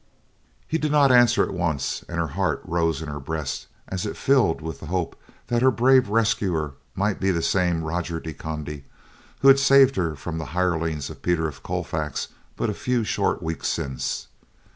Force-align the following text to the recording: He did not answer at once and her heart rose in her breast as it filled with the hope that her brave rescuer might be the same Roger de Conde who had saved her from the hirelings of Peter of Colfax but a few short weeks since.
He 0.67 0.79
did 0.79 0.91
not 0.91 1.11
answer 1.11 1.43
at 1.43 1.53
once 1.53 2.03
and 2.09 2.17
her 2.17 2.29
heart 2.29 2.63
rose 2.65 3.03
in 3.03 3.07
her 3.07 3.19
breast 3.19 3.67
as 3.87 4.03
it 4.03 4.17
filled 4.17 4.59
with 4.59 4.79
the 4.79 4.87
hope 4.87 5.15
that 5.45 5.61
her 5.61 5.69
brave 5.69 6.09
rescuer 6.09 6.73
might 6.95 7.19
be 7.19 7.29
the 7.29 7.43
same 7.43 7.83
Roger 7.83 8.19
de 8.19 8.33
Conde 8.33 8.81
who 9.41 9.47
had 9.47 9.59
saved 9.59 9.97
her 9.97 10.15
from 10.15 10.39
the 10.39 10.45
hirelings 10.57 11.11
of 11.11 11.21
Peter 11.21 11.47
of 11.47 11.61
Colfax 11.61 12.29
but 12.57 12.67
a 12.67 12.73
few 12.73 13.03
short 13.03 13.43
weeks 13.43 13.67
since. 13.67 14.25